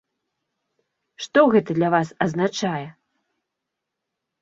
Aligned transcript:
Што 1.27 1.45
гэта 1.53 1.71
для 1.81 1.89
вас 1.97 2.07
азначае? 2.29 2.85